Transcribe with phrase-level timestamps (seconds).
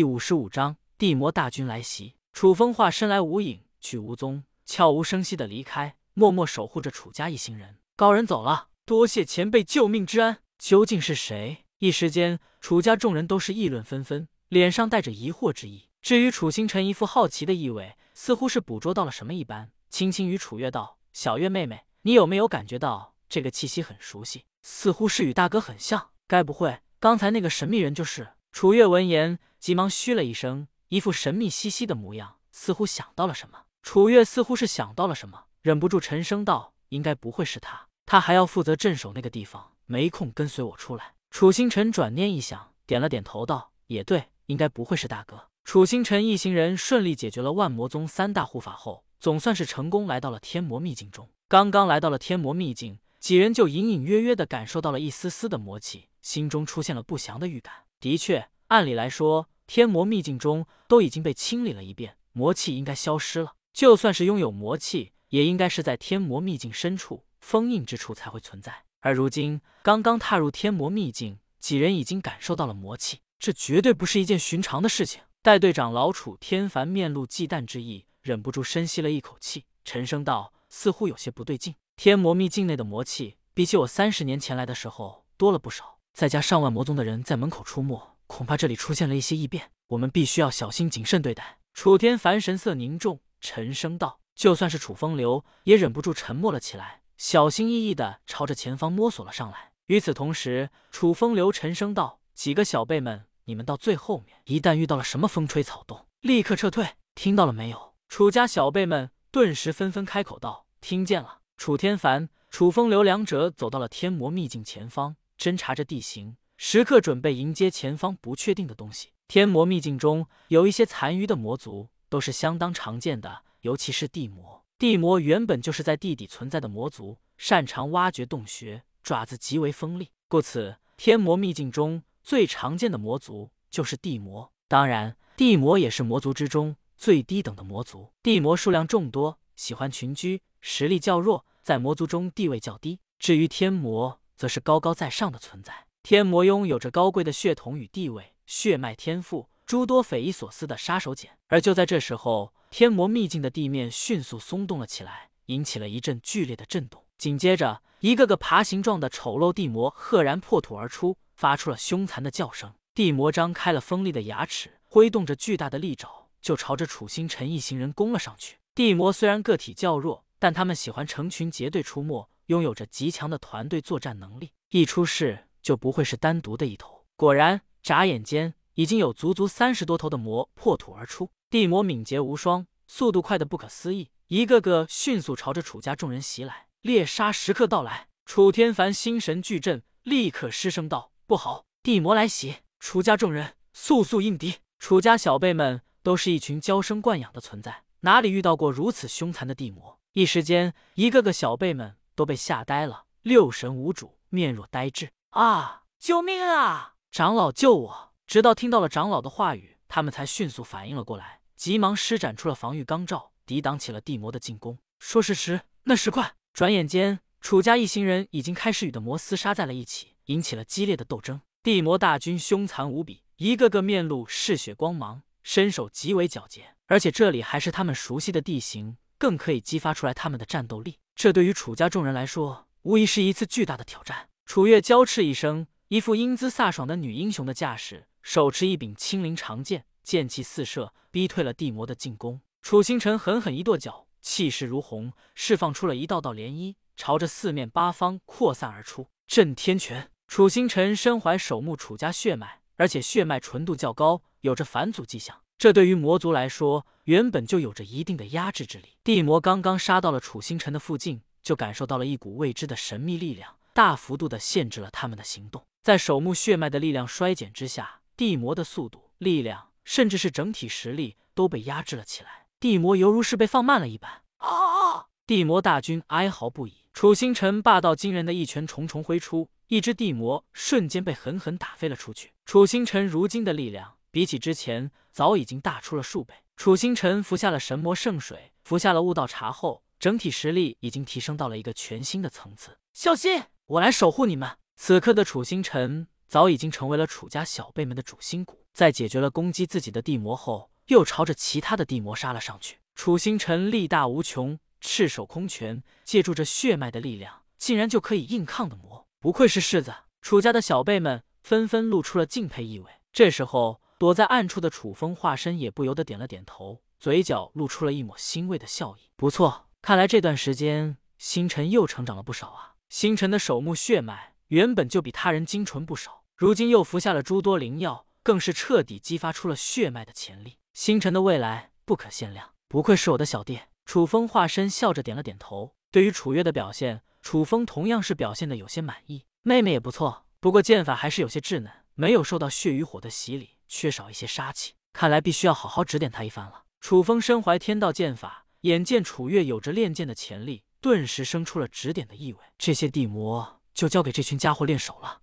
[0.00, 2.14] 第五十五章地魔大军来袭。
[2.32, 7.76] 楚风化身来无影去无踪，悄无声息的离开，默默守护着楚家一行人。
[7.96, 10.38] 高人走了，多谢前辈救命之恩。
[10.58, 11.66] 究竟是谁？
[11.80, 15.90] 一时间，楚家众人都是议论纷纷，脸上带着疑惑之意。
[16.00, 24.46] 至于楚星辰，一副好奇的意味，似乎是捕捉到了什么一般，轻轻与楚月道：“小月妹妹，你有没有感觉到这个气息很熟悉？
[24.62, 26.08] 似乎是与大哥很像。
[26.26, 33.62] 该不会刚才那个神秘人就是？”楚月闻言，急忙嘘了一声，一副神秘兮兮的模样，似乎想到了什么。
[33.82, 51.30] 楚月似乎是想到了什么，忍不住沉声道：“应该不会是他，他还要负责镇守那个地方，没空跟随我出来。”楚星辰转念一想，点了点头道：“也对，应该不会是大哥。”楚星辰一行人顺利解决了万魔宗三大护法后，总算是成功来到了天魔秘境中。
[51.48, 57.72] 刚刚来到了天魔秘境，几人就隐隐约约的感受到了一丝丝的魔气，心中出现了不祥的预感。
[58.00, 63.52] 的确，按理来说，天魔秘境中都已经被清理了一遍，魔气应该消失了。
[63.74, 68.84] 就算是拥有魔气，也应该是在天魔秘境深处封印之处才会存在。
[69.00, 75.20] 而如今刚刚踏入天魔秘境，几人已经感受到了魔气，这绝对不是一件寻常的事情。
[75.42, 81.74] 带队长老楚天凡面露忌惮之意，忍不住深吸了一口气，沉声道：“似乎有些不对劲。
[81.96, 91.58] 天魔秘境内的魔气，比起我三十年前来的时候多了不少。”再加上万魔宗的人在门口出没，恐怕这里出现了一些异变，我们必须要小心谨慎对待。
[91.72, 115.16] 楚天凡神色凝重，沉声道：“就算是楚风流，也忍不住沉默了起来，小心翼翼的朝着前方摸索了上来。”与此同时，楚风流沉声道：“几个小辈们，你们到最后面，一旦遇到了什么风吹草动，立刻撤退，听到了没有？”楚家小辈们顿时纷纷开口道：“听见了。”楚天凡、楚风流两者走到了天魔秘境前方。
[115.40, 119.08] 侦查着地形，时刻准备迎接前方不确定的东西。
[119.26, 124.62] 天魔秘境中有一些残余的魔族，都是相当常见的，尤其是地魔。
[124.78, 134.52] 地魔原本就是在地底存在的魔族，擅长挖掘洞穴，爪子极为锋利，故此天魔秘境中最常见的魔族就是地魔。
[134.68, 138.12] 当然，地魔也是魔族之中最低等的魔族。
[138.22, 143.00] 地魔数量众多，喜欢群居，实力较弱，在魔族中地位较低。
[143.18, 145.84] 至于天魔，则是高高在上的存在。
[146.02, 151.28] 天魔拥有着高贵的血统与地位，血脉天赋，诸多匪夷所思的杀手锏。
[151.48, 157.04] 而就在这时候，天魔秘境的地面迅速松动了起来，引起了一阵剧烈的震动。
[157.18, 162.72] 紧接着，一个个爬行状的丑陋地魔赫然破土而出，发出了凶残的叫声。
[162.94, 168.56] 地魔张开了锋利的牙齿，挥动着巨大的利爪，就朝着楚星辰一行人攻了上去。
[168.74, 172.29] 地魔虽然个体较弱，但他们喜欢成群结队出没。
[172.50, 177.06] 拥有着极强的团队作战能力，一出事就不会是单独的一头。
[177.14, 181.30] 果然，眨眼间已经有足足三十多头的魔破土而出。
[181.48, 186.66] 地魔敏捷无双，速度快得不可思议，一个个迅速朝着楚家众人袭来。
[186.80, 192.56] 猎杀时刻到来，楚天凡心神俱震，立刻失声道：“不好，地魔来袭！
[192.80, 200.00] 楚家众人速速应敌！”楚家小辈们都是一群娇生惯养的存在，哪里遇到过如此凶残的地魔？
[200.14, 201.94] 一时间，一个个小辈们。
[202.14, 205.10] 都被吓呆了，六神无主，面若呆滞。
[205.30, 205.82] 啊！
[205.98, 206.94] 救命啊！
[207.10, 208.12] 长老救我！
[208.26, 214.78] 直到听到了长老的话语，他们才迅速反应了过来，急忙施展出了防御钢罩，抵挡起了地魔的进攻。
[214.98, 221.40] 说时迟，那时快，转眼间，楚家一行人已经开始与的魔厮杀在了一起，引起了激烈的斗争。
[221.62, 230.98] 地魔大军凶残无比，一个个面露嗜血光芒，身手极为矫捷，而且这里还是他们熟悉的地形，更可以激发出来他们的战斗力。
[231.22, 234.30] 这对于楚家众人来说，无疑是一次巨大的挑战。
[234.46, 242.40] 楚月娇叱一声，一副英姿飒爽的女英雄的架势，手持一柄青灵长剑，剑气四射，逼退了地魔的进攻。
[242.62, 249.08] 楚星辰狠狠一跺脚，气势如虹，释放出了一道道涟漪，朝着四面八方扩散而出。
[249.26, 250.10] 震天拳！
[250.26, 255.42] 楚星辰身怀守墓楚家血脉，而且血脉纯度较高，有着返祖迹象。
[255.60, 258.96] 这对于魔族来说，原本就有着一定的压制之力。
[259.04, 265.62] 地魔刚刚杀到了楚星辰的附近，就感受到了一股未知的神秘力量，大幅度的限制了他们的行动。
[265.82, 272.46] 在守墓血脉的力量衰减之下，地魔的速度、力量，甚至是整体实力都被压制了起来。
[272.58, 274.22] 地魔犹如是被放慢了一般。
[274.38, 275.08] 啊！
[275.26, 276.86] 地魔大军哀嚎不已。
[276.94, 282.32] 楚星辰霸道惊人的一拳重重挥出，一只地魔瞬间被狠狠打飞了出去。
[282.46, 283.98] 楚星辰如今的力量。
[284.10, 286.34] 比起之前，早已经大出了数倍。
[286.56, 292.78] 楚星辰服下了神魔圣水，服下了悟道茶后，整体实力已经提升到了一个全新的层次。
[292.92, 294.56] 小心，我来守护你们。
[294.76, 298.64] 此刻的楚星辰早已经成为了楚家小辈们的主心骨。
[298.72, 302.78] 在解决了攻击自己的地魔后，又朝着其他的地魔杀了上去。
[302.94, 309.94] 楚星辰力大无穷，赤手空拳，借助着血脉的力量，竟然就可以硬抗的魔，不愧是世子。
[310.20, 312.90] 楚家的小辈们纷纷露出了敬佩意味。
[313.12, 319.10] 这时候，躲在暗处的楚风化身也不由得点了点头，嘴角露出了一抹欣慰的笑意。
[319.14, 322.76] 不错，看来这段时间星辰又成长了不少啊！
[322.88, 330.56] 星辰的手目血脉原本就比他人精纯不少，如今又服下了诸多灵药，更是彻底激发出了血脉的潜力。
[330.72, 333.60] 星辰的未来不可限量，不愧是我的小弟。
[333.84, 335.74] 楚风化身笑着点了点头。
[335.90, 339.26] 对于楚月的表现，楚风同样是表现的有些满意。
[339.42, 344.74] 妹妹也不错，不过剑法还是有些稚嫩，没有受到血与火的洗礼，缺少一些杀气。
[344.92, 346.64] 看来必须要好好指点他一番了。
[346.80, 352.38] 楚风身怀天道剑法，眼见楚月有着练剑的潜力，顿时生出了指点的意味。
[352.58, 355.20] 这些地魔就交给这群家伙练手了。